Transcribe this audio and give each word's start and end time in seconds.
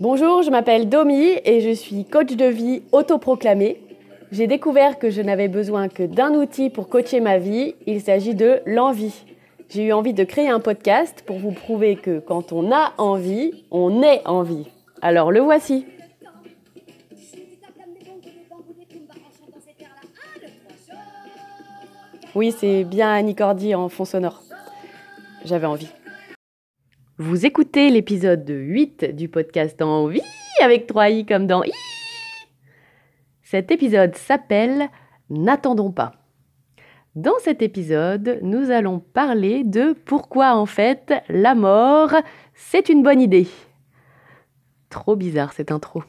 Bonjour, 0.00 0.40
je 0.40 0.50
m'appelle 0.50 0.88
Domi 0.88 1.32
et 1.44 1.60
je 1.60 1.74
suis 1.74 2.06
coach 2.06 2.34
de 2.34 2.46
vie 2.46 2.80
autoproclamé. 2.90 3.82
J'ai 4.32 4.46
découvert 4.46 4.98
que 4.98 5.10
je 5.10 5.20
n'avais 5.20 5.48
besoin 5.48 5.90
que 5.90 6.02
d'un 6.02 6.32
outil 6.32 6.70
pour 6.70 6.88
coacher 6.88 7.20
ma 7.20 7.36
vie, 7.36 7.74
il 7.86 8.00
s'agit 8.00 8.34
de 8.34 8.62
l'envie. 8.64 9.26
J'ai 9.68 9.84
eu 9.84 9.92
envie 9.92 10.14
de 10.14 10.24
créer 10.24 10.48
un 10.48 10.58
podcast 10.58 11.22
pour 11.26 11.38
vous 11.38 11.52
prouver 11.52 11.96
que 11.96 12.18
quand 12.18 12.50
on 12.50 12.72
a 12.72 12.94
envie, 12.96 13.62
on 13.70 14.02
est 14.02 14.26
envie. 14.26 14.68
Alors 15.02 15.30
le 15.30 15.40
voici. 15.40 15.84
Oui, 22.34 22.54
c'est 22.56 22.84
bien 22.84 23.12
Annie 23.12 23.34
Cordy 23.34 23.74
en 23.74 23.90
fond 23.90 24.06
sonore. 24.06 24.40
J'avais 25.44 25.66
envie. 25.66 25.90
Vous 27.22 27.44
écoutez 27.44 27.90
l'épisode 27.90 28.48
8 28.48 29.14
du 29.14 29.28
podcast 29.28 29.82
Envie 29.82 30.22
avec 30.62 30.86
3 30.86 31.10
i 31.10 31.26
comme 31.26 31.46
dans 31.46 31.62
i. 31.62 31.70
Cet 33.42 33.70
épisode 33.70 34.16
s'appelle 34.16 34.88
N'attendons 35.28 35.92
pas. 35.92 36.12
Dans 37.16 37.38
cet 37.40 37.60
épisode, 37.60 38.38
nous 38.40 38.70
allons 38.70 39.00
parler 39.00 39.64
de 39.64 39.92
pourquoi 40.06 40.54
en 40.56 40.64
fait 40.64 41.12
la 41.28 41.54
mort, 41.54 42.14
c'est 42.54 42.88
une 42.88 43.02
bonne 43.02 43.20
idée. 43.20 43.48
Trop 44.88 45.14
bizarre 45.14 45.52
cette 45.52 45.72
intro. 45.72 46.02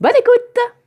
Bonne 0.00 0.12
écoute 0.16 0.81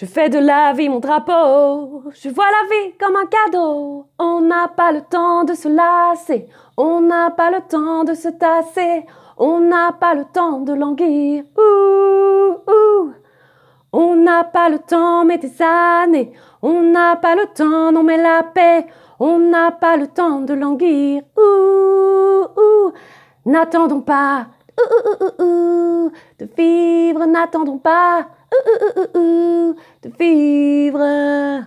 je 0.00 0.06
fais 0.06 0.30
de 0.30 0.38
la 0.38 0.72
vie 0.72 0.88
mon 0.88 0.98
drapeau, 0.98 2.04
je 2.14 2.30
vois 2.30 2.46
la 2.46 2.68
vie 2.70 2.94
comme 2.98 3.16
un 3.16 3.26
cadeau. 3.26 4.06
On 4.18 4.40
n'a 4.40 4.66
pas 4.68 4.92
le 4.92 5.02
temps 5.02 5.44
de 5.44 5.52
se 5.52 5.68
lasser, 5.68 6.48
on 6.78 7.02
n'a 7.02 7.28
pas 7.28 7.50
le 7.50 7.60
temps 7.68 8.04
de 8.04 8.14
se 8.14 8.28
tasser, 8.28 9.04
on 9.36 9.60
n'a 9.60 9.92
pas 9.92 10.14
le 10.14 10.24
temps 10.24 10.60
de 10.60 10.72
languir. 10.72 11.44
Ouh, 11.58 12.54
ouh. 12.66 13.12
On 13.92 14.16
n'a 14.16 14.44
pas 14.44 14.70
le 14.70 14.78
temps, 14.78 15.26
mais 15.26 15.36
des 15.36 15.60
années. 15.60 16.32
On 16.62 16.80
n'a 16.80 17.16
pas 17.16 17.34
le 17.34 17.44
temps, 17.54 17.92
non 17.92 18.02
mais 18.02 18.16
la 18.16 18.42
paix. 18.42 18.86
On 19.18 19.38
n'a 19.38 19.70
pas 19.70 19.98
le 19.98 20.06
temps 20.06 20.40
de 20.40 20.54
languir. 20.54 21.24
Ouh, 21.36 22.46
ouh. 22.56 22.92
N'attendons 23.44 24.00
pas. 24.00 24.46
Ouh, 24.80 25.24
ouh, 25.24 25.42
ouh, 25.42 26.12
de 26.38 26.48
vivre, 26.56 27.26
n'attendons 27.26 27.78
pas 27.78 28.28
de 30.02 30.10
vivre. 30.18 31.66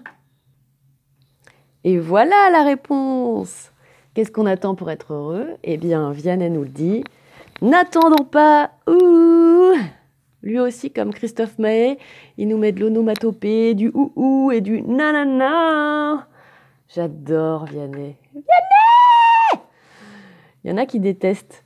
Et 1.84 2.00
voilà 2.00 2.50
la 2.52 2.64
réponse. 2.64 3.72
Qu'est-ce 4.14 4.32
qu'on 4.32 4.46
attend 4.46 4.76
pour 4.76 4.90
être 4.92 5.14
heureux? 5.14 5.48
Eh 5.64 5.78
bien, 5.78 6.12
Vianney 6.12 6.50
nous 6.50 6.64
le 6.64 6.70
dit. 6.70 7.04
N'attendons 7.62 8.26
pas. 8.26 8.72
Ouh 8.88 9.74
Lui 10.42 10.60
aussi, 10.60 10.92
comme 10.92 11.14
Christophe 11.14 11.58
Mahé, 11.58 11.98
il 12.38 12.48
nous 12.48 12.58
met 12.58 12.72
de 12.72 12.82
l'onomatopée, 12.82 13.74
du 13.74 13.92
ou 13.94 14.52
et 14.52 14.62
du 14.62 14.82
nanana. 14.82 16.28
J'adore 16.88 17.66
Vianney. 17.66 18.16
Vianney 18.34 19.64
Il 20.64 20.70
y 20.70 20.74
en 20.74 20.78
a 20.78 20.86
qui 20.86 21.00
détestent. 21.00 21.64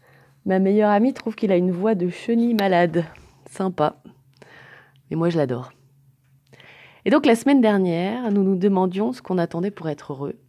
Ma 0.47 0.59
meilleure 0.59 0.91
amie 0.91 1.13
trouve 1.13 1.35
qu'il 1.35 1.51
a 1.51 1.57
une 1.57 1.73
voix 1.73 1.93
de 1.93 2.07
chenille 2.07 2.53
malade. 2.53 3.03
Sympa. 3.51 3.97
Mais 5.09 5.17
moi, 5.17 5.29
je 5.29 5.37
l'adore. 5.37 5.73
Et 7.03 7.09
donc, 7.09 7.25
la 7.25 7.35
semaine 7.35 7.59
dernière, 7.59 8.31
nous 8.31 8.43
nous 8.43 8.55
demandions 8.55 9.11
ce 9.11 9.21
qu'on 9.21 9.39
attendait 9.39 9.71
pour 9.71 9.89
être 9.89 10.13
heureux, 10.13 10.39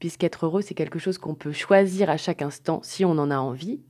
puisqu'être 0.00 0.46
heureux, 0.46 0.60
c'est 0.60 0.74
quelque 0.74 0.98
chose 0.98 1.18
qu'on 1.18 1.36
peut 1.36 1.52
choisir 1.52 2.10
à 2.10 2.16
chaque 2.16 2.42
instant 2.42 2.80
si 2.82 3.04
on 3.04 3.12
en 3.12 3.30
a 3.30 3.38
envie. 3.38 3.80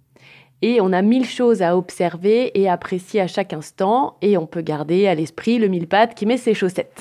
Et 0.61 0.83
on 0.83 0.93
a 0.93 1.01
mille 1.01 1.25
choses 1.25 1.63
à 1.63 1.79
observer 1.79 2.61
et 2.61 2.69
apprécier 2.69 3.23
à 3.23 3.27
chaque 3.27 3.55
instant, 3.55 4.19
et 4.21 4.37
on 4.37 4.47
peut 4.47 4.61
garder 4.61 5.07
à 5.07 5.15
l'esprit 5.15 5.59
le 5.59 5.69
mille 5.69 5.89
pattes 5.89 6.15
qui 6.15 6.27
met 6.27 6.37
ses 6.37 6.53
chaussettes. 6.53 7.01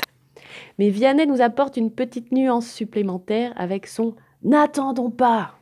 Mais 0.80 0.90
Vianney 0.90 1.28
nous 1.28 1.42
apporte 1.42 1.76
une 1.76 1.92
petite 1.92 2.32
nuance 2.32 2.70
supplémentaire 2.70 3.52
avec 3.58 3.88
son 3.88 4.16
N'attendons 4.42 5.12
pas. 5.12 5.56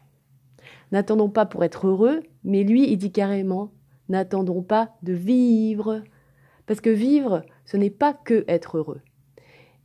N'attendons 0.91 1.29
pas 1.29 1.45
pour 1.45 1.63
être 1.63 1.87
heureux, 1.87 2.21
mais 2.43 2.63
lui, 2.63 2.91
il 2.91 2.97
dit 2.97 3.11
carrément 3.11 3.71
N'attendons 4.09 4.61
pas 4.61 4.91
de 5.03 5.13
vivre. 5.13 6.03
Parce 6.67 6.81
que 6.81 6.89
vivre, 6.89 7.43
ce 7.65 7.77
n'est 7.77 7.89
pas 7.89 8.13
que 8.13 8.43
être 8.47 8.77
heureux. 8.77 9.01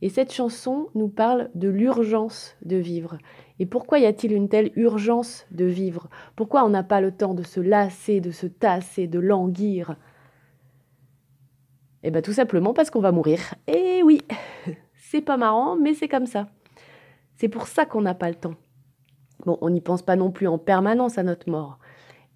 Et 0.01 0.09
cette 0.09 0.33
chanson 0.33 0.89
nous 0.95 1.07
parle 1.07 1.49
de 1.55 1.69
l'urgence 1.69 2.55
de 2.63 2.75
vivre. 2.75 3.17
Et 3.59 3.65
pourquoi 3.65 3.99
y 3.99 4.05
a-t-il 4.05 4.33
une 4.33 4.49
telle 4.49 4.71
urgence 4.75 5.47
de 5.51 5.65
vivre? 5.65 6.09
Pourquoi 6.35 6.63
on 6.65 6.69
n'a 6.69 6.83
pas 6.83 7.01
le 7.01 7.11
temps 7.11 7.33
de 7.33 7.43
se 7.43 7.59
lasser, 7.59 8.21
de 8.21 8.31
se 8.31 8.45
tasser, 8.45 9.07
de 9.07 9.19
languir? 9.19 9.95
Eh 12.03 12.11
bien 12.11 12.21
tout 12.21 12.33
simplement 12.33 12.73
parce 12.73 12.91
qu'on 12.91 13.01
va 13.01 13.11
mourir. 13.11 13.39
Et 13.65 14.03
oui, 14.03 14.21
c'est 14.95 15.21
pas 15.21 15.37
marrant, 15.37 15.75
mais 15.77 15.93
c'est 15.93 16.07
comme 16.07 16.27
ça. 16.27 16.47
C'est 17.37 17.49
pour 17.49 17.67
ça 17.67 17.85
qu'on 17.85 18.01
n'a 18.01 18.13
pas 18.13 18.29
le 18.29 18.35
temps. 18.35 18.55
Bon, 19.47 19.57
on 19.61 19.71
n'y 19.71 19.81
pense 19.81 20.03
pas 20.03 20.15
non 20.15 20.29
plus 20.29 20.47
en 20.47 20.59
permanence 20.59 21.17
à 21.17 21.23
notre 21.23 21.49
mort. 21.49 21.79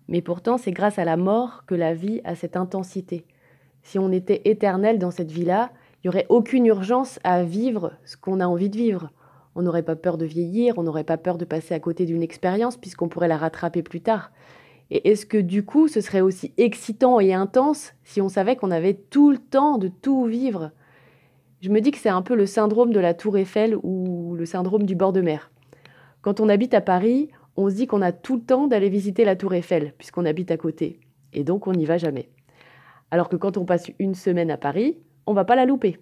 Mais 0.07 0.23
pourtant, 0.23 0.57
c'est 0.57 0.71
grâce 0.71 0.97
à 0.97 1.05
la 1.05 1.17
mort 1.17 1.65
que 1.67 1.75
la 1.75 1.93
vie 1.93 2.21
a 2.23 2.33
cette 2.33 2.57
intensité 2.57 3.27
si 3.83 3.99
on 3.99 4.11
était 4.11 4.41
éternel 4.45 4.99
dans 4.99 5.11
cette 5.11 5.31
vie-là, 5.31 5.71
il 6.03 6.07
n'y 6.07 6.09
aurait 6.09 6.25
aucune 6.29 6.65
urgence 6.65 7.19
à 7.23 7.43
vivre 7.43 7.93
ce 8.05 8.17
qu'on 8.17 8.39
a 8.39 8.47
envie 8.47 8.69
de 8.69 8.77
vivre. 8.77 9.09
On 9.55 9.61
n'aurait 9.61 9.83
pas 9.83 9.95
peur 9.95 10.17
de 10.17 10.25
vieillir, 10.25 10.77
on 10.77 10.83
n'aurait 10.83 11.03
pas 11.03 11.17
peur 11.17 11.37
de 11.37 11.45
passer 11.45 11.73
à 11.73 11.79
côté 11.79 12.05
d'une 12.05 12.23
expérience 12.23 12.77
puisqu'on 12.77 13.09
pourrait 13.09 13.27
la 13.27 13.37
rattraper 13.37 13.83
plus 13.83 14.01
tard. 14.01 14.31
Et 14.89 15.09
est-ce 15.09 15.25
que 15.25 15.37
du 15.37 15.63
coup 15.63 15.87
ce 15.87 16.01
serait 16.01 16.21
aussi 16.21 16.53
excitant 16.57 17.19
et 17.19 17.33
intense 17.33 17.93
si 18.03 18.21
on 18.21 18.29
savait 18.29 18.55
qu'on 18.55 18.71
avait 18.71 18.93
tout 18.93 19.31
le 19.31 19.37
temps 19.37 19.77
de 19.77 19.87
tout 19.87 20.25
vivre? 20.25 20.71
Je 21.61 21.69
me 21.69 21.81
dis 21.81 21.91
que 21.91 21.99
c'est 21.99 22.09
un 22.09 22.21
peu 22.21 22.35
le 22.35 22.45
syndrome 22.45 22.91
de 22.91 22.99
la 22.99 23.13
tour 23.13 23.37
Eiffel 23.37 23.75
ou 23.83 24.33
le 24.35 24.45
syndrome 24.45 24.83
du 24.83 24.95
bord 24.95 25.13
de 25.13 25.21
mer. 25.21 25.50
Quand 26.21 26.39
on 26.39 26.49
habite 26.49 26.73
à 26.73 26.81
Paris, 26.81 27.29
on 27.57 27.69
se 27.69 27.75
dit 27.75 27.87
qu'on 27.87 28.01
a 28.01 28.11
tout 28.11 28.35
le 28.35 28.43
temps 28.43 28.67
d'aller 28.67 28.89
visiter 28.89 29.25
la 29.25 29.35
tour 29.35 29.53
Eiffel 29.53 29.93
puisqu'on 29.97 30.25
habite 30.25 30.51
à 30.51 30.57
côté. 30.57 30.99
Et 31.33 31.43
donc 31.43 31.67
on 31.67 31.73
n'y 31.73 31.85
va 31.85 31.97
jamais. 31.97 32.29
Alors 33.09 33.27
que 33.27 33.35
quand 33.35 33.57
on 33.57 33.65
passe 33.65 33.91
une 33.99 34.13
semaine 34.13 34.51
à 34.51 34.57
Paris, 34.57 34.97
on 35.25 35.33
va 35.33 35.45
pas 35.45 35.55
la 35.55 35.65
louper. 35.65 35.97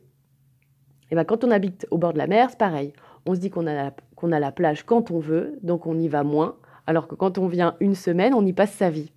Et 1.12 1.16
ben 1.16 1.24
quand 1.24 1.44
on 1.44 1.52
habite 1.52 1.88
au 1.90 1.97
bord 1.97 2.13
de 2.13 2.18
la 2.18 2.28
mer, 2.28 2.50
c'est 2.50 2.58
pareil. 2.58 2.94
On 3.25 3.34
se 3.34 3.40
dit 3.40 3.50
qu'on 3.50 3.66
a, 3.66 3.91
a 3.91 4.40
la 4.40 4.52
plage 4.52 4.84
quand 4.84 5.09
on 5.09 5.19
veut, 5.19 5.58
donc 5.63 5.88
on 5.88 5.97
y 5.97 6.08
va 6.08 6.24
moins, 6.24 6.56
alors 6.85 7.08
que 7.08 7.16
quand 7.16 7.38
on 7.38 7.47
vient 7.47 7.75
une 7.79 7.96
semaine, 7.96 8.34
on 8.34 8.46
y 8.46 8.53
passe 8.53 8.74
sa 8.74 8.90
vie. 8.90 9.12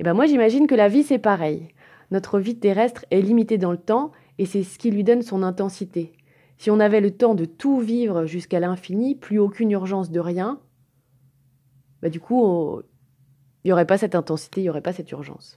Et 0.00 0.02
ben 0.02 0.14
moi 0.14 0.26
j'imagine 0.26 0.66
que 0.66 0.74
la 0.74 0.88
vie 0.88 1.02
c'est 1.02 1.18
pareil. 1.18 1.68
Notre 2.10 2.38
vie 2.38 2.58
terrestre 2.58 3.04
est 3.10 3.20
limitée 3.20 3.58
dans 3.58 3.72
le 3.72 3.78
temps 3.78 4.12
et 4.38 4.46
c'est 4.46 4.62
ce 4.62 4.78
qui 4.78 4.90
lui 4.90 5.04
donne 5.04 5.22
son 5.22 5.42
intensité. 5.42 6.12
Si 6.58 6.70
on 6.70 6.80
avait 6.80 7.00
le 7.00 7.12
temps 7.12 7.34
de 7.34 7.44
tout 7.44 7.78
vivre 7.78 8.26
jusqu'à 8.26 8.60
l'infini, 8.60 9.14
plus 9.14 9.38
aucune 9.38 9.70
urgence 9.70 10.10
de 10.10 10.20
rien, 10.20 10.60
bah 12.02 12.08
du 12.08 12.20
coup, 12.20 12.80
il 13.64 13.68
n'y 13.68 13.72
aurait 13.72 13.86
pas 13.86 13.98
cette 13.98 14.16
intensité, 14.16 14.60
il 14.60 14.64
n'y 14.64 14.70
aurait 14.70 14.82
pas 14.82 14.92
cette 14.92 15.10
urgence. 15.12 15.56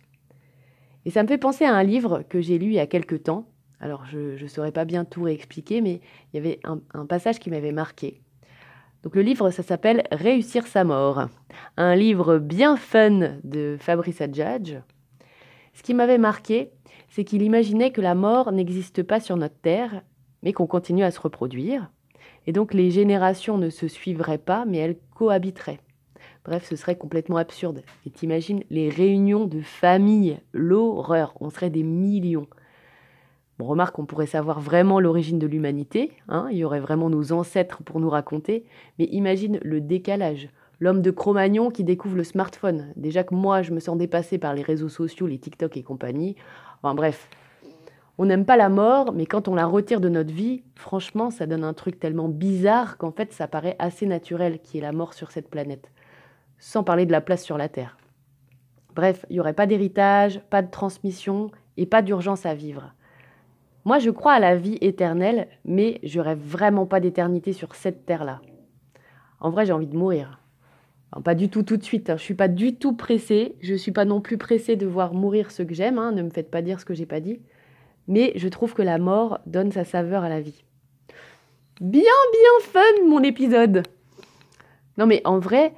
Et 1.05 1.09
ça 1.09 1.23
me 1.23 1.27
fait 1.27 1.39
penser 1.39 1.65
à 1.65 1.73
un 1.73 1.83
livre 1.83 2.23
que 2.29 2.39
j'ai 2.39 2.59
lu 2.59 2.67
il 2.67 2.73
y 2.73 2.79
a 2.79 2.87
quelque 2.87 3.15
temps. 3.15 3.47
Alors, 3.79 4.05
je 4.05 4.41
ne 4.41 4.47
saurais 4.47 4.71
pas 4.71 4.85
bien 4.85 5.03
tout 5.03 5.23
réexpliquer, 5.23 5.81
mais 5.81 6.01
il 6.31 6.35
y 6.35 6.39
avait 6.39 6.59
un, 6.63 7.05
passage 7.07 7.39
qui 7.39 7.49
m'avait 7.49 7.71
marqué. 7.71 8.21
Donc, 9.01 9.15
le 9.15 9.23
livre, 9.23 9.49
ça 9.49 9.63
s'appelle 9.63 10.03
Réussir 10.11 10.67
sa 10.67 10.83
mort. 10.83 11.27
Un 11.77 11.95
livre 11.95 12.37
bien 12.37 12.77
fun 12.77 13.39
de 13.43 13.75
Fabrice 13.79 14.21
Adjadj. 14.21 14.77
Ce 15.73 15.81
qui 15.81 15.95
m'avait 15.95 16.19
marqué, 16.19 16.69
c'est 17.09 17.23
qu'il 17.23 17.41
imaginait 17.41 17.91
que 17.91 18.01
la 18.01 18.13
mort 18.13 18.51
n'existe 18.51 19.01
pas 19.01 19.19
sur 19.19 19.35
notre 19.35 19.57
Terre, 19.57 20.03
mais 20.43 20.53
qu'on 20.53 20.67
continue 20.67 21.03
à 21.03 21.11
se 21.11 21.19
reproduire. 21.19 21.89
Et 22.47 22.53
donc, 22.53 22.73
les 22.73 22.91
générations 22.91 23.57
ne 23.57 23.69
se 23.69 23.87
suivraient 23.87 24.37
pas, 24.37 24.65
mais 24.65 24.77
elles 24.77 24.97
cohabiteraient. 25.15 25.79
Bref, 26.43 26.65
ce 26.67 26.75
serait 26.75 26.97
complètement 26.97 27.37
absurde. 27.37 27.83
Et 28.05 28.09
t'imagines 28.09 28.63
les 28.69 28.89
réunions 28.89 29.45
de 29.45 29.61
famille, 29.61 30.39
l'horreur, 30.53 31.33
on 31.39 31.49
serait 31.49 31.69
des 31.69 31.83
millions. 31.83 32.47
Bon, 33.59 33.67
remarque, 33.67 33.99
on 33.99 34.07
pourrait 34.07 34.25
savoir 34.25 34.59
vraiment 34.59 34.99
l'origine 34.99 35.37
de 35.37 35.45
l'humanité, 35.45 36.13
hein, 36.27 36.47
il 36.49 36.57
y 36.57 36.63
aurait 36.63 36.79
vraiment 36.79 37.11
nos 37.11 37.31
ancêtres 37.31 37.83
pour 37.83 37.99
nous 37.99 38.09
raconter, 38.09 38.65
mais 38.97 39.05
imagine 39.05 39.59
le 39.61 39.81
décalage. 39.81 40.49
L'homme 40.79 41.03
de 41.03 41.11
Cro-Magnon 41.11 41.69
qui 41.69 41.83
découvre 41.83 42.17
le 42.17 42.23
smartphone. 42.23 42.91
Déjà 42.95 43.23
que 43.23 43.35
moi, 43.35 43.61
je 43.61 43.71
me 43.71 43.79
sens 43.79 43.95
dépassée 43.99 44.39
par 44.39 44.55
les 44.55 44.63
réseaux 44.63 44.89
sociaux, 44.89 45.27
les 45.27 45.37
TikTok 45.37 45.77
et 45.77 45.83
compagnie. 45.83 46.35
Enfin 46.81 46.95
bref, 46.95 47.29
on 48.17 48.25
n'aime 48.25 48.45
pas 48.45 48.57
la 48.57 48.69
mort, 48.69 49.13
mais 49.13 49.25
quand 49.25 49.47
on 49.47 49.55
la 49.55 49.65
retire 49.65 50.01
de 50.01 50.09
notre 50.09 50.33
vie, 50.33 50.63
franchement, 50.75 51.29
ça 51.31 51.47
donne 51.47 51.63
un 51.63 51.73
truc 51.73 51.99
tellement 51.99 52.29
bizarre 52.29 52.97
qu'en 52.97 53.11
fait, 53.11 53.33
ça 53.33 53.47
paraît 53.47 53.75
assez 53.79 54.05
naturel 54.05 54.59
qu'il 54.59 54.75
y 54.75 54.77
ait 54.79 54.85
la 54.85 54.91
mort 54.91 55.13
sur 55.13 55.31
cette 55.31 55.49
planète 55.49 55.89
sans 56.61 56.83
parler 56.83 57.05
de 57.05 57.11
la 57.11 57.21
place 57.21 57.43
sur 57.43 57.57
la 57.57 57.67
Terre. 57.67 57.97
Bref, 58.95 59.25
il 59.29 59.33
n'y 59.33 59.39
aurait 59.39 59.53
pas 59.53 59.65
d'héritage, 59.65 60.39
pas 60.49 60.61
de 60.61 60.69
transmission 60.69 61.49
et 61.75 61.85
pas 61.85 62.01
d'urgence 62.01 62.45
à 62.45 62.53
vivre. 62.53 62.93
Moi, 63.83 63.97
je 63.97 64.11
crois 64.11 64.33
à 64.33 64.39
la 64.39 64.55
vie 64.55 64.77
éternelle, 64.79 65.47
mais 65.65 65.99
je 66.03 66.19
rêve 66.19 66.39
vraiment 66.39 66.85
pas 66.85 66.99
d'éternité 66.99 67.51
sur 67.51 67.73
cette 67.73 68.05
terre-là. 68.05 68.41
En 69.39 69.49
vrai, 69.49 69.65
j'ai 69.65 69.73
envie 69.73 69.87
de 69.87 69.97
mourir. 69.97 70.39
pas 71.25 71.33
du 71.33 71.49
tout 71.49 71.63
tout 71.63 71.77
de 71.77 71.83
suite, 71.83 72.11
hein. 72.11 72.17
je 72.17 72.21
ne 72.21 72.25
suis 72.25 72.35
pas 72.35 72.47
du 72.47 72.75
tout 72.75 72.95
pressée, 72.95 73.55
je 73.61 73.73
ne 73.73 73.77
suis 73.77 73.91
pas 73.91 74.05
non 74.05 74.21
plus 74.21 74.37
pressée 74.37 74.75
de 74.75 74.85
voir 74.85 75.15
mourir 75.15 75.49
ceux 75.49 75.65
que 75.65 75.73
j'aime, 75.73 75.97
hein. 75.97 76.11
ne 76.11 76.21
me 76.21 76.29
faites 76.29 76.51
pas 76.51 76.61
dire 76.61 76.79
ce 76.79 76.85
que 76.85 76.93
j'ai 76.93 77.07
pas 77.07 77.21
dit, 77.21 77.41
mais 78.11 78.33
je 78.35 78.47
trouve 78.47 78.73
que 78.73 78.81
la 78.81 78.97
mort 78.97 79.39
donne 79.45 79.71
sa 79.71 79.83
saveur 79.83 80.23
à 80.23 80.29
la 80.29 80.41
vie. 80.41 80.63
Bien, 81.79 82.01
bien 82.01 82.67
fun 82.67 83.07
mon 83.07 83.23
épisode 83.23 83.83
Non 84.97 85.07
mais 85.07 85.21
en 85.25 85.39
vrai, 85.39 85.73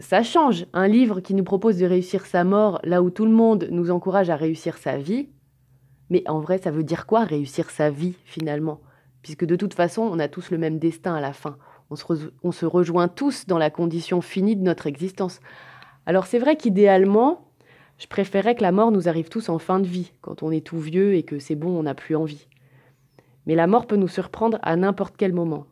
ça 0.00 0.22
change. 0.22 0.66
Un 0.72 0.88
livre 0.88 1.20
qui 1.20 1.34
nous 1.34 1.44
propose 1.44 1.78
de 1.78 1.86
réussir 1.86 2.26
sa 2.26 2.42
mort 2.42 2.80
là 2.82 3.02
où 3.02 3.10
tout 3.10 3.26
le 3.26 3.30
monde 3.30 3.68
nous 3.70 3.90
encourage 3.90 4.30
à 4.30 4.36
réussir 4.36 4.78
sa 4.78 4.96
vie, 4.96 5.28
mais 6.10 6.22
en 6.28 6.40
vrai, 6.40 6.58
ça 6.58 6.70
veut 6.70 6.82
dire 6.82 7.06
quoi 7.06 7.24
réussir 7.24 7.70
sa 7.70 7.90
vie 7.90 8.14
finalement? 8.24 8.80
Puisque 9.22 9.44
de 9.44 9.56
toute 9.56 9.74
façon, 9.74 10.02
on 10.02 10.18
a 10.18 10.28
tous 10.28 10.50
le 10.50 10.58
même 10.58 10.78
destin 10.78 11.14
à 11.14 11.20
la 11.20 11.32
fin 11.32 11.56
on 12.42 12.52
se, 12.52 12.66
rejoint 12.66 13.08
tous 13.08 13.46
dans 13.46 13.58
la 13.58 13.70
condition 13.70 14.20
finie 14.20 14.56
de 14.56 14.62
notre 14.62 14.86
existence. 14.86 15.40
Alors 16.06 16.26
c'est 16.26 16.38
vrai 16.38 16.56
qu'idéalement, 16.56 17.43
je 17.98 18.06
préférerais 18.06 18.54
que 18.54 18.62
la 18.62 18.72
mort 18.72 18.90
nous 18.90 19.08
arrive 19.08 19.28
tous 19.28 19.48
en 19.48 19.58
fin 19.58 19.80
de 19.80 19.86
vie, 19.86 20.12
quand 20.20 20.42
on 20.42 20.50
est 20.50 20.66
tout 20.66 20.78
vieux 20.78 21.14
et 21.14 21.22
que 21.22 21.38
c'est 21.38 21.54
bon, 21.54 21.78
on 21.78 21.84
n'a 21.84 21.94
plus 21.94 22.16
envie. 22.16 22.48
Mais 23.46 23.54
la 23.54 23.66
mort 23.66 23.86
peut 23.86 23.96
nous 23.96 24.08
surprendre 24.08 24.58
à 24.62 24.76
n'importe 24.76 25.16
quel 25.16 25.32
moment. 25.32 25.66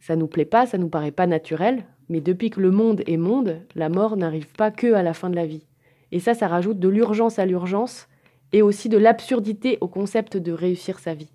Ça 0.00 0.16
nous 0.16 0.26
plaît 0.26 0.44
pas, 0.44 0.66
ça 0.66 0.78
nous 0.78 0.88
paraît 0.88 1.12
pas 1.12 1.26
naturel, 1.26 1.84
mais 2.08 2.20
depuis 2.20 2.50
que 2.50 2.60
le 2.60 2.70
monde 2.70 3.02
est 3.06 3.16
monde, 3.16 3.60
la 3.74 3.88
mort 3.88 4.16
n'arrive 4.16 4.52
pas 4.52 4.70
que 4.70 4.92
à 4.92 5.02
la 5.02 5.14
fin 5.14 5.30
de 5.30 5.36
la 5.36 5.46
vie. 5.46 5.66
Et 6.12 6.20
ça, 6.20 6.34
ça 6.34 6.48
rajoute 6.48 6.78
de 6.78 6.88
l'urgence 6.88 7.38
à 7.38 7.46
l'urgence 7.46 8.08
et 8.52 8.62
aussi 8.62 8.88
de 8.88 8.98
l'absurdité 8.98 9.78
au 9.80 9.88
concept 9.88 10.36
de 10.36 10.52
réussir 10.52 10.98
sa 10.98 11.14
vie. 11.14 11.30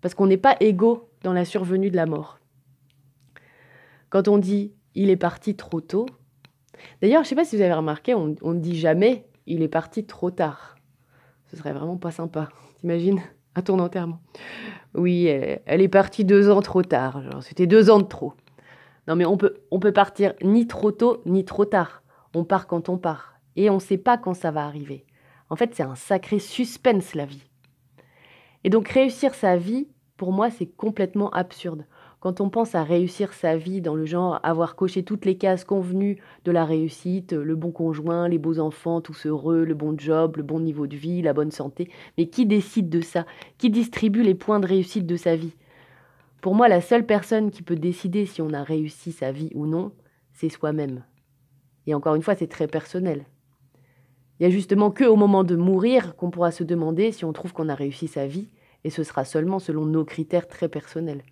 Parce 0.00 0.14
qu'on 0.14 0.26
n'est 0.26 0.36
pas 0.36 0.56
égaux 0.60 1.08
dans 1.22 1.32
la 1.32 1.44
survenue 1.44 1.90
de 1.90 1.96
la 1.96 2.06
mort. 2.06 2.38
Quand 4.08 4.28
on 4.28 4.38
dit 4.38 4.72
il 4.94 5.10
est 5.10 5.16
parti 5.16 5.54
trop 5.54 5.80
tôt, 5.80 6.06
d'ailleurs, 7.00 7.22
je 7.22 7.26
ne 7.26 7.28
sais 7.30 7.34
pas 7.34 7.44
si 7.44 7.56
vous 7.56 7.62
avez 7.62 7.74
remarqué, 7.74 8.14
on 8.14 8.28
ne 8.28 8.60
dit 8.60 8.78
jamais 8.78 9.26
il 9.46 9.62
est 9.62 9.68
parti 9.68 10.04
trop 10.06 10.30
tard. 10.30 10.76
Ce 11.50 11.56
serait 11.56 11.72
vraiment 11.72 11.96
pas 11.96 12.10
sympa. 12.10 12.48
T'imagines 12.78 13.20
à 13.54 13.62
ton 13.62 13.78
enterrement 13.78 14.20
Oui, 14.94 15.26
elle, 15.26 15.80
est 15.80 15.88
partie 15.88 16.24
deux 16.24 16.50
ans 16.50 16.62
trop 16.62 16.82
tard. 16.82 17.22
C'était 17.42 17.66
deux 17.66 17.90
ans 17.90 17.98
de 17.98 18.04
trop. 18.04 18.34
Non, 19.08 19.16
mais 19.16 19.24
on 19.24 19.36
peut, 19.36 19.56
on 19.70 19.80
peut 19.80 19.92
partir 19.92 20.34
ni 20.42 20.66
trop 20.66 20.92
tôt 20.92 21.22
ni 21.26 21.44
trop 21.44 21.64
tard. 21.64 22.02
On 22.34 22.44
part 22.44 22.66
quand 22.66 22.88
on 22.88 22.96
part. 22.96 23.34
Et 23.56 23.68
on 23.70 23.74
ne 23.74 23.80
sait 23.80 23.98
pas 23.98 24.16
quand 24.16 24.34
ça 24.34 24.52
va 24.52 24.64
arriver. 24.64 25.04
En 25.48 25.56
fait, 25.56 25.74
c'est 25.74 25.82
un 25.82 25.96
sacré 25.96 26.38
suspense, 26.38 27.14
la 27.14 27.24
vie. 27.24 27.42
Et 28.62 28.70
donc, 28.70 28.88
réussir 28.88 29.34
sa 29.34 29.56
vie, 29.56 29.88
pour 30.16 30.32
moi, 30.32 30.50
c'est 30.50 30.66
complètement 30.66 31.30
absurde. 31.30 31.86
Quand 32.20 32.42
on 32.42 32.50
pense 32.50 32.74
à 32.74 32.84
réussir 32.84 33.32
sa 33.32 33.56
vie 33.56 33.80
dans 33.80 33.94
le 33.94 34.04
genre 34.04 34.40
avoir 34.42 34.76
coché 34.76 35.02
toutes 35.02 35.24
les 35.24 35.38
cases 35.38 35.64
convenues 35.64 36.18
de 36.44 36.52
la 36.52 36.66
réussite, 36.66 37.32
le 37.32 37.56
bon 37.56 37.72
conjoint, 37.72 38.28
les 38.28 38.36
beaux 38.36 38.58
enfants, 38.58 39.00
tous 39.00 39.24
heureux, 39.24 39.64
le 39.64 39.72
bon 39.72 39.98
job, 39.98 40.36
le 40.36 40.42
bon 40.42 40.60
niveau 40.60 40.86
de 40.86 40.96
vie, 40.96 41.22
la 41.22 41.32
bonne 41.32 41.50
santé, 41.50 41.90
mais 42.18 42.26
qui 42.26 42.44
décide 42.44 42.90
de 42.90 43.00
ça? 43.00 43.24
Qui 43.56 43.70
distribue 43.70 44.22
les 44.22 44.34
points 44.34 44.60
de 44.60 44.66
réussite 44.66 45.06
de 45.06 45.16
sa 45.16 45.34
vie? 45.34 45.54
Pour 46.42 46.54
moi, 46.54 46.68
la 46.68 46.82
seule 46.82 47.06
personne 47.06 47.50
qui 47.50 47.62
peut 47.62 47.74
décider 47.74 48.26
si 48.26 48.42
on 48.42 48.52
a 48.52 48.62
réussi 48.62 49.12
sa 49.12 49.32
vie 49.32 49.50
ou 49.54 49.66
non, 49.66 49.92
c'est 50.34 50.50
soi-même. 50.50 51.04
Et 51.86 51.94
encore 51.94 52.16
une 52.16 52.22
fois, 52.22 52.34
c'est 52.34 52.48
très 52.48 52.66
personnel. 52.66 53.24
Il 54.38 54.42
y 54.42 54.46
a 54.46 54.50
justement 54.50 54.90
que 54.90 55.04
au 55.04 55.16
moment 55.16 55.42
de 55.42 55.56
mourir 55.56 56.16
qu'on 56.16 56.30
pourra 56.30 56.50
se 56.50 56.64
demander 56.64 57.12
si 57.12 57.24
on 57.24 57.32
trouve 57.32 57.54
qu'on 57.54 57.70
a 57.70 57.74
réussi 57.74 58.08
sa 58.08 58.26
vie, 58.26 58.50
et 58.84 58.90
ce 58.90 59.04
sera 59.04 59.24
seulement 59.24 59.58
selon 59.58 59.86
nos 59.86 60.04
critères 60.04 60.48
très 60.48 60.68
personnels. 60.68 61.22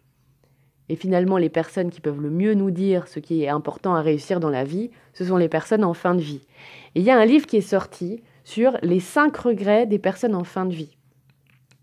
Et 0.89 0.97
finalement, 0.97 1.37
les 1.37 1.51
personnes 1.51 1.91
qui 1.91 2.01
peuvent 2.01 2.21
le 2.21 2.31
mieux 2.31 2.55
nous 2.55 2.71
dire 2.71 3.09
ce 3.09 3.21
qui 3.21 3.43
est 3.43 3.49
important 3.49 3.95
à 3.95 4.01
réussir 4.01 4.41
dans 4.41 4.51
la 4.51 4.65
vie, 4.65 4.91
ce 5.13 5.25
sont 5.25 5.37
les 5.37 5.49
personnes 5.49 5.85
en 5.85 5.95
fin 5.95 6.15
de 6.15 6.21
vie. 6.21 6.47
Et 6.95 7.01
il 7.01 7.03
y 7.03 7.11
a 7.11 7.19
un 7.19 7.27
livre 7.27 7.47
qui 7.47 7.59
est 7.59 7.61
sorti 7.61 8.23
sur 8.45 8.79
les 8.83 9.01
cinq 9.01 9.37
regrets 9.37 9.87
des 9.87 9.99
personnes 9.99 10.35
en 10.35 10.45
fin 10.45 10.65
de 10.65 10.75
vie. 10.75 10.97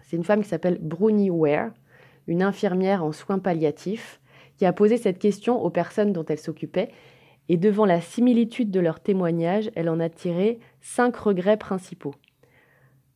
C'est 0.01 0.17
une 0.17 0.23
femme 0.23 0.41
qui 0.41 0.49
s'appelle 0.49 0.79
Bruni 0.81 1.29
Ware, 1.29 1.71
une 2.27 2.41
infirmière 2.41 3.03
en 3.03 3.11
soins 3.11 3.39
palliatifs, 3.39 4.19
qui 4.57 4.65
a 4.65 4.73
posé 4.73 4.97
cette 4.97 5.19
question 5.19 5.61
aux 5.61 5.69
personnes 5.69 6.13
dont 6.13 6.25
elle 6.25 6.39
s'occupait. 6.39 6.89
Et 7.49 7.57
devant 7.57 7.85
la 7.85 8.01
similitude 8.01 8.71
de 8.71 8.79
leurs 8.79 8.99
témoignages, 8.99 9.69
elle 9.75 9.89
en 9.89 9.99
a 9.99 10.09
tiré 10.09 10.59
cinq 10.81 11.15
regrets 11.17 11.57
principaux. 11.57 12.15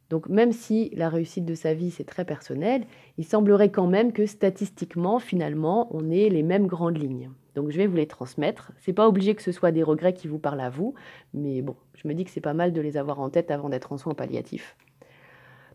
Donc 0.09 0.27
même 0.27 0.51
si 0.51 0.89
la 0.95 1.07
réussite 1.09 1.45
de 1.45 1.53
sa 1.53 1.73
vie, 1.73 1.91
c'est 1.91 2.03
très 2.03 2.25
personnel, 2.25 2.85
il 3.17 3.25
semblerait 3.25 3.69
quand 3.69 3.87
même 3.87 4.11
que 4.11 4.25
statistiquement, 4.25 5.19
finalement, 5.19 5.87
on 5.91 6.09
ait 6.09 6.29
les 6.29 6.43
mêmes 6.43 6.65
grandes 6.65 6.97
lignes. 6.97 7.29
Donc 7.55 7.69
je 7.69 7.77
vais 7.77 7.87
vous 7.87 7.95
les 7.95 8.07
transmettre. 8.07 8.71
C'est 8.77 8.93
pas 8.93 9.07
obligé 9.07 9.35
que 9.35 9.43
ce 9.43 9.51
soit 9.51 9.71
des 9.71 9.83
regrets 9.83 10.13
qui 10.13 10.27
vous 10.27 10.39
parlent 10.39 10.61
à 10.61 10.69
vous, 10.69 10.95
mais 11.33 11.61
bon, 11.61 11.75
je 11.93 12.07
me 12.07 12.13
dis 12.13 12.25
que 12.25 12.31
c'est 12.31 12.41
pas 12.41 12.53
mal 12.53 12.73
de 12.73 12.81
les 12.81 12.97
avoir 12.97 13.19
en 13.19 13.29
tête 13.29 13.51
avant 13.51 13.69
d'être 13.69 13.91
en 13.91 13.97
soins 13.97 14.15
palliatifs. 14.15 14.75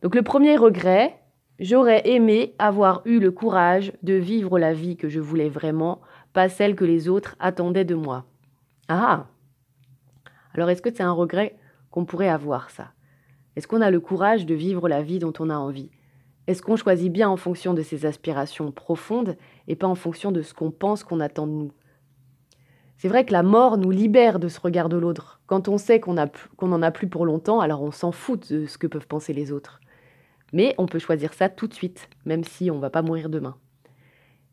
Donc 0.03 0.15
le 0.15 0.23
premier 0.23 0.57
regret, 0.57 1.15
j'aurais 1.61 2.09
aimé 2.09 2.55
avoir 2.59 3.03
eu 3.05 3.21
le 3.21 3.31
courage 3.31 3.93
de 4.03 4.15
vivre 4.15 4.59
la 4.59 4.73
vie 4.73 4.97
que 4.97 5.09
je 5.09 5.21
voulais 5.21 5.49
vraiment, 5.49 6.01
pas 6.33 6.49
celle 6.49 6.75
que 6.75 6.85
les 6.85 7.09
autres 7.09 7.37
attendaient 7.39 7.85
de 7.85 7.95
moi. 7.95 8.25
Ah 8.89 9.29
Alors 10.55 10.71
est-ce 10.71 10.83
que 10.83 10.93
c'est 10.93 11.03
un 11.03 11.13
regret 11.13 11.57
qu'on 11.91 12.05
pourrait 12.05 12.29
avoir 12.29 12.71
ça? 12.71 12.93
Est-ce 13.57 13.69
qu'on 13.69 13.81
a 13.81 13.91
le 13.91 14.01
courage 14.01 14.47
de 14.47 14.55
vivre 14.55 14.89
la 14.89 15.03
vie 15.03 15.19
dont 15.19 15.33
on 15.39 15.51
a 15.51 15.57
envie? 15.57 15.91
Est-ce 16.47 16.63
qu'on 16.63 16.77
choisit 16.77 17.13
bien 17.13 17.29
en 17.29 17.37
fonction 17.37 17.73
de 17.73 17.83
ses 17.83 18.05
aspirations 18.05 18.71
profondes 18.71 19.37
et 19.69 19.77
pas 19.77 19.87
en 19.87 19.95
fonction 19.95 20.33
de 20.33 20.43
ce 20.43 20.53
qu'on 20.53 20.71
pense 20.71 21.05
qu'on 21.05 21.21
attend 21.21 21.47
de 21.47 21.53
nous? 21.53 21.73
C'est 22.97 23.09
vrai 23.09 23.25
que 23.25 23.33
la 23.33 23.43
mort 23.43 23.79
nous 23.79 23.91
libère 23.91 24.39
de 24.39 24.49
ce 24.49 24.61
regard 24.61 24.89
de 24.89 24.97
l'autre. 24.97 25.41
Quand 25.47 25.69
on 25.69 25.79
sait 25.79 26.01
qu'on 26.01 26.15
n'en 26.15 26.83
a 26.83 26.91
plus 26.91 27.09
pour 27.09 27.27
longtemps, 27.27 27.61
alors 27.61 27.83
on 27.83 27.91
s'en 27.91 28.13
fout 28.13 28.53
de 28.53 28.67
ce 28.67 28.79
que 28.79 28.87
peuvent 28.87 29.07
penser 29.07 29.33
les 29.33 29.53
autres. 29.53 29.81
Mais 30.53 30.75
on 30.79 30.87
peut 30.87 30.99
choisir 30.99 31.33
ça 31.33 31.49
tout 31.49 31.67
de 31.67 31.75
suite, 31.75 32.09
même 32.25 32.45
si 32.45 32.71
on 32.71 32.77
ne 32.77 32.81
va 32.81 32.91
pas 32.91 33.03
mourir 33.03 33.29
demain. 33.29 33.57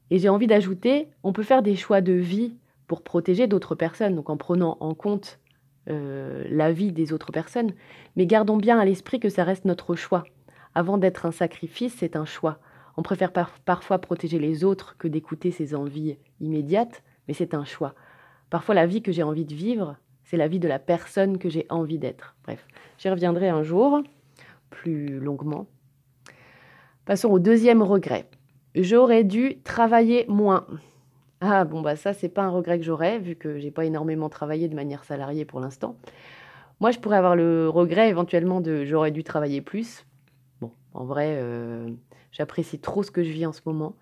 Et 0.09 0.17
j'ai 0.17 0.29
envie 0.29 0.47
d'ajouter, 0.47 1.07
on 1.23 1.33
peut 1.33 1.43
faire 1.43 1.61
des 1.61 1.75
choix 1.75 2.01
de 2.01 2.13
vie 2.13 2.53
pour 2.87 3.03
protéger 3.03 3.47
d'autres 3.47 3.75
personnes, 3.75 4.15
donc 4.15 4.29
en 4.29 4.37
prenant 4.37 4.77
en 4.79 4.93
compte 4.93 5.39
euh, 5.89 6.43
la 6.49 6.71
vie 6.71 6.91
des 6.91 7.13
autres 7.13 7.31
personnes, 7.31 7.73
mais 8.15 8.25
gardons 8.25 8.57
bien 8.57 8.79
à 8.79 8.85
l'esprit 8.85 9.19
que 9.19 9.29
ça 9.29 9.43
reste 9.43 9.65
notre 9.65 9.95
choix. 9.95 10.23
Avant 10.75 10.97
d'être 10.97 11.25
un 11.25 11.31
sacrifice, 11.31 11.95
c'est 11.97 12.15
un 12.15 12.25
choix. 12.25 12.59
On 12.97 13.03
préfère 13.03 13.31
parfois 13.31 13.99
protéger 13.99 14.39
les 14.39 14.63
autres 14.63 14.95
que 14.97 15.07
d'écouter 15.07 15.51
ses 15.51 15.75
envies 15.75 16.17
immédiates, 16.39 17.03
mais 17.27 17.33
c'est 17.33 17.53
un 17.53 17.65
choix. 17.65 17.95
Parfois, 18.49 18.75
la 18.75 18.85
vie 18.85 19.01
que 19.01 19.11
j'ai 19.11 19.23
envie 19.23 19.45
de 19.45 19.55
vivre, 19.55 19.97
c'est 20.23 20.37
la 20.37 20.47
vie 20.47 20.59
de 20.59 20.67
la 20.67 20.79
personne 20.79 21.37
que 21.37 21.49
j'ai 21.49 21.65
envie 21.69 21.99
d'être. 21.99 22.35
Bref, 22.43 22.67
j'y 22.97 23.09
reviendrai 23.09 23.49
un 23.49 23.63
jour, 23.63 24.01
plus 24.69 25.19
longuement. 25.19 25.67
Passons 27.05 27.29
au 27.29 27.39
deuxième 27.39 27.81
regret. 27.81 28.29
J'aurais 28.75 29.23
dû 29.23 29.61
travailler 29.63 30.25
moins. 30.27 30.65
Ah 31.43 31.65
bon 31.65 31.81
bah 31.81 31.95
ça 31.95 32.13
c'est 32.13 32.29
pas 32.29 32.43
un 32.43 32.49
regret 32.49 32.77
que 32.77 32.85
j'aurais 32.85 33.17
vu 33.17 33.35
que 33.35 33.57
j'ai 33.57 33.71
pas 33.71 33.85
énormément 33.85 34.29
travaillé 34.29 34.67
de 34.69 34.75
manière 34.75 35.03
salariée 35.03 35.43
pour 35.43 35.59
l'instant. 35.59 35.97
Moi 36.79 36.91
je 36.91 36.99
pourrais 36.99 37.17
avoir 37.17 37.35
le 37.35 37.67
regret 37.67 38.09
éventuellement 38.09 38.61
de 38.61 38.85
j'aurais 38.85 39.09
dû 39.11 39.23
travailler 39.23 39.61
plus. 39.61 40.05
Bon 40.61 40.71
en 40.93 41.03
vrai 41.03 41.37
euh, 41.39 41.89
j'apprécie 42.31 42.79
trop 42.79 43.01
ce 43.01 43.09
que 43.09 43.23
je 43.23 43.31
vis 43.31 43.47
en 43.47 43.53
ce 43.53 43.61
moment. 43.65 43.95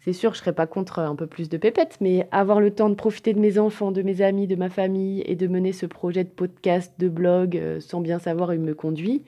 C'est 0.00 0.12
sûr 0.12 0.34
je 0.34 0.38
serais 0.38 0.52
pas 0.52 0.68
contre 0.68 1.00
un 1.00 1.16
peu 1.16 1.26
plus 1.26 1.48
de 1.48 1.56
pépettes 1.58 1.98
mais 2.00 2.28
avoir 2.30 2.60
le 2.60 2.72
temps 2.72 2.90
de 2.90 2.94
profiter 2.94 3.34
de 3.34 3.40
mes 3.40 3.58
enfants, 3.58 3.90
de 3.90 4.02
mes 4.02 4.22
amis, 4.22 4.46
de 4.46 4.56
ma 4.56 4.70
famille 4.70 5.22
et 5.26 5.34
de 5.34 5.48
mener 5.48 5.72
ce 5.72 5.86
projet 5.86 6.22
de 6.22 6.30
podcast, 6.30 6.94
de 7.00 7.08
blog 7.08 7.56
euh, 7.56 7.80
sans 7.80 8.00
bien 8.00 8.20
savoir 8.20 8.50
où 8.50 8.52
il 8.52 8.60
me 8.60 8.74
conduit, 8.74 9.24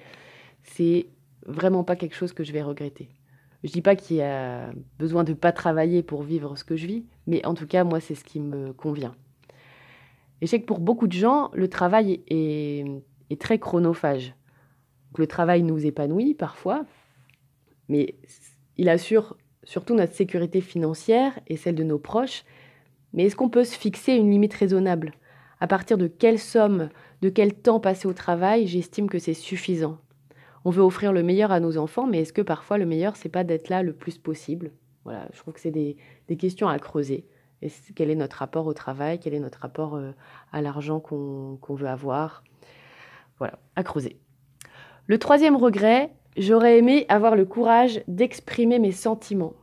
c'est 0.62 1.08
vraiment 1.46 1.82
pas 1.82 1.96
quelque 1.96 2.14
chose 2.14 2.32
que 2.32 2.44
je 2.44 2.52
vais 2.52 2.62
regretter. 2.62 3.08
Je 3.62 3.70
dis 3.70 3.82
pas 3.82 3.94
qu'il 3.94 4.16
y 4.16 4.22
a 4.22 4.70
besoin 4.98 5.24
de 5.24 5.34
pas 5.34 5.52
travailler 5.52 6.02
pour 6.02 6.22
vivre 6.22 6.56
ce 6.56 6.64
que 6.64 6.76
je 6.76 6.86
vis, 6.86 7.04
mais 7.26 7.44
en 7.44 7.54
tout 7.54 7.66
cas, 7.66 7.84
moi, 7.84 8.00
c'est 8.00 8.14
ce 8.14 8.24
qui 8.24 8.40
me 8.40 8.72
convient. 8.72 9.14
Et 10.40 10.46
je 10.46 10.50
sais 10.50 10.60
que 10.60 10.66
pour 10.66 10.80
beaucoup 10.80 11.06
de 11.06 11.12
gens, 11.12 11.50
le 11.52 11.68
travail 11.68 12.22
est, 12.28 13.02
très 13.38 13.58
chronophage. 13.58 14.34
le 15.18 15.26
travail 15.26 15.62
nous 15.62 15.84
épanouit 15.84 16.34
parfois, 16.34 16.86
mais 17.88 18.14
il 18.76 18.88
assure 18.88 19.36
surtout 19.64 19.94
notre 19.94 20.14
sécurité 20.14 20.62
financière 20.62 21.38
et 21.46 21.56
celle 21.56 21.74
de 21.74 21.84
nos 21.84 21.98
proches. 21.98 22.44
Mais 23.12 23.24
est-ce 23.24 23.36
qu'on 23.36 23.50
peut 23.50 23.64
se 23.64 23.76
fixer 23.76 24.14
une 24.14 24.30
limite 24.30 24.54
raisonnable? 24.54 25.12
À 25.60 25.66
partir 25.66 25.98
de 25.98 26.06
quelle 26.06 26.38
somme, 26.38 26.88
de 27.20 27.28
quel 27.28 27.52
temps 27.52 27.80
passé 27.80 28.08
au 28.08 28.14
travail, 28.14 28.66
j'estime 28.66 29.10
que 29.10 29.18
c'est 29.18 29.34
suffisant 29.34 29.98
on 30.64 30.70
veut 30.70 30.82
offrir 30.82 31.12
le 31.12 31.22
meilleur 31.22 31.52
à 31.52 31.60
nos 31.60 31.78
enfants, 31.78 32.06
mais 32.06 32.20
est-ce 32.20 32.32
que 32.32 32.42
parfois 32.42 32.78
le 32.78 32.86
meilleur, 32.86 33.16
c'est 33.16 33.28
pas 33.28 33.44
d'être 33.44 33.68
là 33.68 33.82
le 33.82 33.92
plus 33.92 34.18
possible? 34.18 34.72
Voilà, 35.04 35.26
je 35.32 35.38
trouve 35.38 35.54
que 35.54 35.60
c'est 35.60 35.70
des, 35.70 35.96
questions 36.36 36.68
à 36.68 36.78
creuser. 36.78 37.26
Quel 37.94 38.10
est 38.10 38.14
notre 38.14 38.38
rapport 38.38 38.66
au 38.66 38.74
travail? 38.74 39.18
Quel 39.18 39.34
est 39.34 39.40
notre 39.40 39.60
rapport 39.60 39.96
euh, 39.96 40.12
à 40.52 40.62
l'argent 40.62 41.00
qu'on 41.00 41.58
veut 41.74 41.88
avoir? 41.88 42.42
Voilà, 43.38 43.58
à 43.76 43.82
creuser. 43.82 44.18
Le 45.06 45.18
troisième 45.18 45.56
regret, 45.56 46.10
j'aurais 46.36 46.78
aimé 46.78 47.06
avoir 47.08 47.36
le 47.36 47.44
courage 47.44 48.02
d'exprimer 48.06 48.78
mes 48.78 48.92
sentiments. 48.92 49.54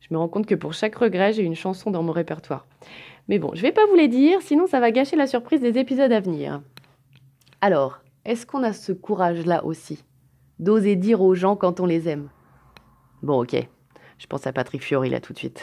Je 0.00 0.12
me 0.12 0.18
rends 0.18 0.28
compte 0.28 0.46
que 0.46 0.54
pour 0.54 0.74
chaque 0.74 0.96
regret, 0.96 1.32
j'ai 1.32 1.42
une 1.42 1.54
chanson 1.54 1.90
dans 1.90 2.02
mon 2.02 2.12
répertoire. 2.12 2.66
Mais 3.28 3.38
bon, 3.38 3.52
je 3.54 3.62
vais 3.62 3.72
pas 3.72 3.86
vous 3.86 3.94
les 3.94 4.08
dire, 4.08 4.42
sinon 4.42 4.66
ça 4.66 4.80
va 4.80 4.90
gâcher 4.90 5.16
la 5.16 5.26
surprise 5.26 5.60
des 5.60 5.78
épisodes 5.78 6.12
à 6.12 6.20
venir. 6.20 6.60
Alors, 7.62 8.03
est-ce 8.24 8.46
qu'on 8.46 8.62
a 8.62 8.72
ce 8.72 8.92
courage-là 8.92 9.64
aussi? 9.64 10.02
D'oser 10.58 10.96
dire 10.96 11.20
aux 11.20 11.34
gens 11.34 11.56
quand 11.56 11.80
on 11.80 11.86
les 11.86 12.08
aime 12.08 12.30
Bon, 13.22 13.42
ok. 13.42 13.56
Je 14.18 14.26
pense 14.26 14.46
à 14.46 14.52
Patrick 14.52 14.82
Fiori 14.82 15.10
là 15.10 15.20
tout 15.20 15.34
de 15.34 15.38
suite. 15.38 15.62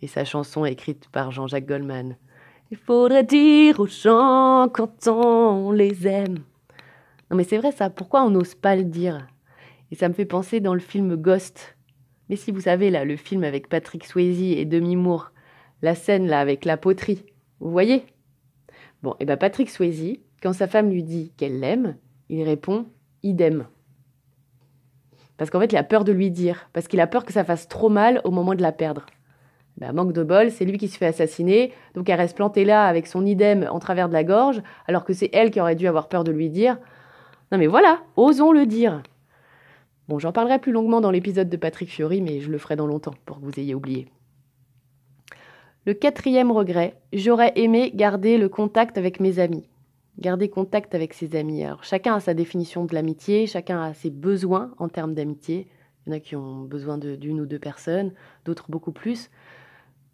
Et 0.00 0.06
sa 0.06 0.24
chanson 0.24 0.64
écrite 0.64 1.08
par 1.08 1.32
Jean-Jacques 1.32 1.66
Goldman. 1.66 2.16
Il 2.70 2.76
faudrait 2.76 3.24
dire 3.24 3.80
aux 3.80 3.86
gens 3.86 4.68
quand 4.72 5.08
on 5.08 5.72
les 5.72 6.06
aime. 6.06 6.38
Non 7.30 7.36
mais 7.36 7.44
c'est 7.44 7.58
vrai 7.58 7.72
ça, 7.72 7.90
pourquoi 7.90 8.22
on 8.22 8.30
n'ose 8.30 8.54
pas 8.54 8.76
le 8.76 8.84
dire? 8.84 9.26
Et 9.90 9.96
ça 9.96 10.08
me 10.08 10.14
fait 10.14 10.24
penser 10.24 10.60
dans 10.60 10.74
le 10.74 10.80
film 10.80 11.16
Ghost. 11.16 11.76
Mais 12.28 12.36
si 12.36 12.52
vous 12.52 12.60
savez 12.60 12.90
là, 12.90 13.04
le 13.04 13.16
film 13.16 13.42
avec 13.42 13.68
Patrick 13.68 14.04
Swayze 14.04 14.56
et 14.56 14.64
Demi 14.64 14.96
Moore, 14.96 15.32
la 15.82 15.94
scène 15.94 16.28
là 16.28 16.40
avec 16.40 16.64
la 16.64 16.76
poterie, 16.76 17.24
vous 17.58 17.70
voyez? 17.70 18.04
Bon, 19.02 19.16
et 19.18 19.24
ben 19.24 19.36
Patrick 19.36 19.68
Swayze, 19.68 20.18
quand 20.42 20.52
sa 20.52 20.66
femme 20.66 20.90
lui 20.90 21.04
dit 21.04 21.32
qu'elle 21.36 21.60
l'aime, 21.60 21.96
il 22.28 22.42
répond 22.42 22.86
idem. 23.22 23.66
Parce 25.36 25.50
qu'en 25.50 25.60
fait, 25.60 25.72
il 25.72 25.76
a 25.76 25.84
peur 25.84 26.04
de 26.04 26.12
lui 26.12 26.30
dire, 26.30 26.68
parce 26.72 26.88
qu'il 26.88 27.00
a 27.00 27.06
peur 27.06 27.24
que 27.24 27.32
ça 27.32 27.44
fasse 27.44 27.68
trop 27.68 27.88
mal 27.88 28.20
au 28.24 28.30
moment 28.30 28.54
de 28.54 28.62
la 28.62 28.72
perdre. 28.72 29.06
Ben, 29.78 29.92
manque 29.92 30.12
de 30.12 30.22
bol, 30.22 30.50
c'est 30.50 30.64
lui 30.64 30.78
qui 30.78 30.88
se 30.88 30.98
fait 30.98 31.06
assassiner, 31.06 31.72
donc 31.94 32.08
elle 32.08 32.18
reste 32.18 32.36
plantée 32.36 32.64
là 32.64 32.86
avec 32.86 33.06
son 33.06 33.24
idem 33.24 33.66
en 33.70 33.78
travers 33.78 34.08
de 34.08 34.12
la 34.12 34.24
gorge, 34.24 34.62
alors 34.86 35.04
que 35.04 35.14
c'est 35.14 35.30
elle 35.32 35.50
qui 35.50 35.60
aurait 35.60 35.76
dû 35.76 35.86
avoir 35.86 36.08
peur 36.08 36.24
de 36.24 36.32
lui 36.32 36.50
dire. 36.50 36.78
Non 37.50 37.58
mais 37.58 37.66
voilà, 37.66 38.00
osons 38.16 38.52
le 38.52 38.66
dire. 38.66 39.02
Bon, 40.08 40.18
j'en 40.18 40.32
parlerai 40.32 40.58
plus 40.58 40.72
longuement 40.72 41.00
dans 41.00 41.10
l'épisode 41.10 41.48
de 41.48 41.56
Patrick 41.56 41.88
Fiori, 41.88 42.20
mais 42.20 42.40
je 42.40 42.50
le 42.50 42.58
ferai 42.58 42.76
dans 42.76 42.86
longtemps 42.86 43.14
pour 43.24 43.40
que 43.40 43.44
vous 43.44 43.58
ayez 43.58 43.74
oublié. 43.74 44.08
Le 45.86 45.94
quatrième 45.94 46.52
regret, 46.52 47.00
j'aurais 47.12 47.52
aimé 47.56 47.92
garder 47.94 48.36
le 48.36 48.48
contact 48.48 48.98
avec 48.98 49.20
mes 49.20 49.38
amis. 49.38 49.68
Garder 50.22 50.48
contact 50.48 50.94
avec 50.94 51.14
ses 51.14 51.34
amis. 51.34 51.64
Alors, 51.64 51.82
chacun 51.82 52.14
a 52.14 52.20
sa 52.20 52.32
définition 52.32 52.84
de 52.84 52.94
l'amitié, 52.94 53.48
chacun 53.48 53.82
a 53.82 53.92
ses 53.92 54.08
besoins 54.08 54.72
en 54.78 54.88
termes 54.88 55.14
d'amitié. 55.14 55.66
Il 56.06 56.10
y 56.10 56.14
en 56.14 56.16
a 56.16 56.20
qui 56.20 56.36
ont 56.36 56.60
besoin 56.60 56.96
d'une 56.96 57.40
ou 57.40 57.44
deux 57.44 57.58
personnes, 57.58 58.12
d'autres 58.44 58.66
beaucoup 58.70 58.92
plus. 58.92 59.30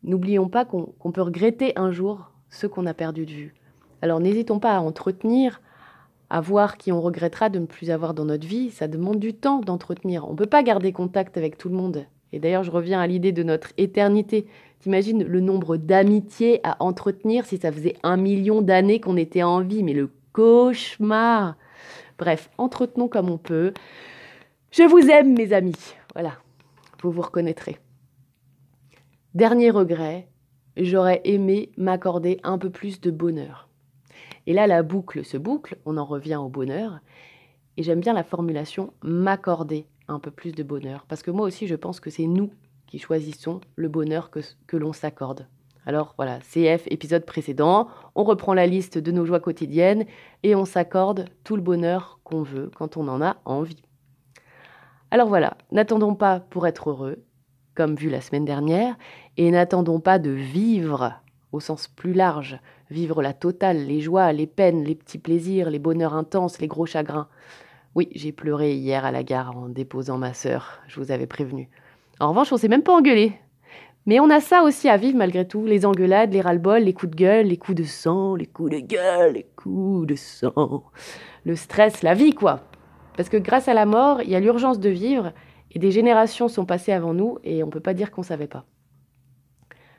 N'oublions 0.04 0.48
pas 0.48 0.64
qu'on 0.64 1.12
peut 1.12 1.20
regretter 1.20 1.74
un 1.76 1.90
jour 1.90 2.30
ce 2.48 2.66
qu'on 2.66 2.86
a 2.86 2.94
perdu 2.94 3.26
de 3.26 3.32
vue. 3.32 3.54
Alors 4.00 4.18
n'hésitons 4.18 4.58
pas 4.58 4.76
à 4.76 4.80
entretenir, 4.80 5.60
à 6.30 6.40
voir 6.40 6.78
qui 6.78 6.90
on 6.90 7.02
regrettera 7.02 7.50
de 7.50 7.58
ne 7.58 7.66
plus 7.66 7.90
avoir 7.90 8.14
dans 8.14 8.24
notre 8.24 8.46
vie. 8.46 8.70
Ça 8.70 8.88
demande 8.88 9.18
du 9.18 9.34
temps 9.34 9.60
d'entretenir. 9.60 10.26
On 10.26 10.32
ne 10.32 10.38
peut 10.38 10.46
pas 10.46 10.62
garder 10.62 10.90
contact 10.90 11.36
avec 11.36 11.58
tout 11.58 11.68
le 11.68 11.76
monde. 11.76 12.06
Et 12.32 12.38
d'ailleurs, 12.38 12.62
je 12.62 12.70
reviens 12.70 13.00
à 13.00 13.06
l'idée 13.06 13.32
de 13.32 13.42
notre 13.42 13.73
éternité. 13.76 14.47
T'imagines 14.80 15.25
le 15.25 15.40
nombre 15.40 15.76
d'amitiés 15.76 16.61
à 16.62 16.76
entretenir 16.82 17.47
si 17.47 17.58
ça 17.58 17.73
faisait 17.73 17.97
un 18.02 18.16
million 18.16 18.62
d'années 18.62 19.00
qu'on 19.00 19.16
était 19.16 19.42
en 19.42 19.61
vie, 19.61 19.82
mais 19.82 19.94
le 19.94 20.11
cauchemar. 20.32 21.56
Bref, 22.18 22.50
entretenons 22.58 23.08
comme 23.08 23.30
on 23.30 23.38
peut. 23.38 23.73
Je 24.70 24.82
vous 24.82 25.08
aime, 25.08 25.35
mes 25.35 25.52
amis. 25.52 25.94
Voilà, 26.14 26.32
vous 27.02 27.11
vous 27.11 27.23
reconnaîtrez. 27.23 27.78
Dernier 29.35 29.70
regret, 29.70 30.28
j'aurais 30.76 31.20
aimé 31.25 31.70
m'accorder 31.76 32.40
un 32.42 32.58
peu 32.58 32.70
plus 32.70 33.00
de 33.00 33.11
bonheur. 33.11 33.68
Et 34.47 34.52
là, 34.52 34.66
la 34.66 34.82
boucle 34.82 35.25
se 35.25 35.37
boucle, 35.37 35.76
on 35.85 35.97
en 35.97 36.04
revient 36.04 36.37
au 36.37 36.49
bonheur. 36.49 37.00
Et 37.76 37.82
j'aime 37.82 38.00
bien 38.00 38.14
la 38.14 38.25
formulation 38.25 38.92
m'accorder 39.02 39.87
un 40.08 40.18
peu 40.18 40.30
plus 40.30 40.52
de 40.52 40.62
bonheur. 40.62 41.04
Parce 41.08 41.22
que 41.22 41.30
moi 41.30 41.46
aussi, 41.46 41.66
je 41.66 41.74
pense 41.74 42.00
que 42.00 42.10
c'est 42.10 42.26
nous 42.26 42.50
qui 42.86 42.98
choisissons 42.98 43.60
le 43.76 43.88
bonheur 43.88 44.30
que, 44.30 44.40
que 44.66 44.76
l'on 44.76 44.92
s'accorde. 44.92 45.46
Alors 45.86 46.14
voilà, 46.16 46.38
CF, 46.40 46.86
épisode 46.90 47.24
précédent, 47.24 47.88
on 48.14 48.24
reprend 48.24 48.52
la 48.52 48.66
liste 48.66 48.98
de 48.98 49.12
nos 49.12 49.24
joies 49.24 49.40
quotidiennes 49.40 50.04
et 50.42 50.54
on 50.54 50.64
s'accorde 50.64 51.26
tout 51.44 51.56
le 51.56 51.62
bonheur 51.62 52.20
qu'on 52.24 52.42
veut 52.42 52.70
quand 52.74 52.96
on 52.96 53.08
en 53.08 53.22
a 53.22 53.36
envie. 53.44 53.82
Alors 55.10 55.28
voilà, 55.28 55.56
n'attendons 55.72 56.14
pas 56.14 56.40
pour 56.40 56.66
être 56.66 56.90
heureux, 56.90 57.24
comme 57.74 57.94
vu 57.94 58.10
la 58.10 58.20
semaine 58.20 58.44
dernière, 58.44 58.96
et 59.38 59.50
n'attendons 59.50 60.00
pas 60.00 60.18
de 60.18 60.30
vivre 60.30 61.14
au 61.52 61.60
sens 61.60 61.88
plus 61.88 62.12
large, 62.12 62.60
vivre 62.90 63.22
la 63.22 63.32
totale, 63.32 63.86
les 63.86 64.00
joies, 64.00 64.32
les 64.32 64.46
peines, 64.46 64.84
les 64.84 64.94
petits 64.94 65.18
plaisirs, 65.18 65.70
les 65.70 65.78
bonheurs 65.78 66.14
intenses, 66.14 66.60
les 66.60 66.68
gros 66.68 66.84
chagrins. 66.84 67.28
Oui, 67.99 68.11
j'ai 68.14 68.31
pleuré 68.31 68.75
hier 68.75 69.05
à 69.05 69.11
la 69.11 69.25
gare 69.25 69.57
en 69.57 69.69
déposant 69.69 70.19
ma 70.19 70.33
sœur, 70.33 70.78
je 70.87 71.00
vous 71.00 71.11
avais 71.11 71.26
prévenu. 71.26 71.69
En 72.21 72.28
revanche, 72.28 72.52
on 72.52 72.57
s'est 72.57 72.69
même 72.69 72.85
pas 72.85 72.93
engueulé. 72.93 73.33
Mais 74.07 74.21
on 74.21 74.31
a 74.31 74.38
ça 74.38 74.62
aussi 74.62 74.88
à 74.88 74.97
vivre 74.97 75.19
malgré 75.19 75.49
tout, 75.49 75.67
les 75.67 75.85
engueulades, 75.85 76.33
les 76.33 76.40
ras-le-bol, 76.40 76.85
les 76.85 76.93
coups 76.93 77.11
de 77.11 77.17
gueule, 77.17 77.47
les 77.47 77.57
coups 77.57 77.76
de 77.76 77.83
sang, 77.83 78.37
les 78.37 78.47
coups 78.47 78.71
de 78.71 78.78
gueule, 78.78 79.33
les 79.33 79.47
coups 79.57 80.07
de 80.07 80.14
sang, 80.14 80.85
le 81.45 81.57
stress, 81.57 82.02
la 82.02 82.14
vie 82.14 82.35
quoi. 82.35 82.61
Parce 83.17 83.28
que 83.28 83.37
grâce 83.37 83.67
à 83.67 83.75
la 83.75 83.85
mort, 83.85 84.23
il 84.23 84.31
y 84.31 84.37
a 84.37 84.40
l'urgence 84.40 84.78
de 84.78 84.90
vivre 84.90 85.33
et 85.73 85.81
des 85.81 85.90
générations 85.90 86.47
sont 86.47 86.67
passées 86.67 86.93
avant 86.93 87.14
nous 87.14 87.38
et 87.43 87.64
on 87.64 87.67
ne 87.67 87.73
peut 87.73 87.81
pas 87.81 87.95
dire 87.95 88.12
qu'on 88.12 88.23
savait 88.23 88.47
pas. 88.47 88.64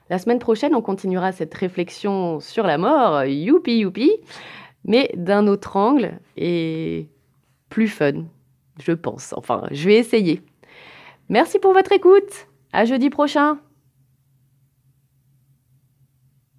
La 0.10 0.20
semaine 0.20 0.40
prochaine, 0.40 0.74
on 0.74 0.82
continuera 0.82 1.34
cette 1.34 1.54
réflexion 1.54 2.40
sur 2.40 2.66
la 2.66 2.78
mort, 2.78 3.26
youpi 3.26 3.80
youpi, 3.80 4.10
mais 4.86 5.12
d'un 5.18 5.48
autre 5.48 5.76
angle 5.76 6.22
et 6.38 7.10
plus 7.70 7.88
fun, 7.88 8.26
je 8.80 8.92
pense. 8.92 9.34
Enfin, 9.38 9.64
je 9.72 9.86
vais 9.86 9.96
essayer. 9.96 10.42
Merci 11.30 11.60
pour 11.60 11.74
votre 11.74 11.92
écoute. 11.92 12.48
À 12.74 12.86
jeudi 12.86 13.10
prochain. 13.10 13.60